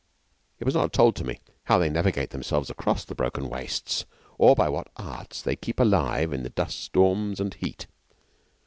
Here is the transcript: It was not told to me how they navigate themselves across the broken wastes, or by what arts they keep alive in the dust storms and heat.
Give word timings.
It 0.57 0.63
was 0.63 0.73
not 0.73 0.93
told 0.93 1.15
to 1.17 1.23
me 1.23 1.39
how 1.65 1.77
they 1.77 1.87
navigate 1.91 2.31
themselves 2.31 2.71
across 2.71 3.05
the 3.05 3.13
broken 3.13 3.47
wastes, 3.47 4.07
or 4.39 4.55
by 4.55 4.67
what 4.67 4.87
arts 4.97 5.43
they 5.43 5.55
keep 5.55 5.79
alive 5.79 6.33
in 6.33 6.41
the 6.41 6.49
dust 6.49 6.79
storms 6.81 7.39
and 7.39 7.53
heat. 7.53 7.85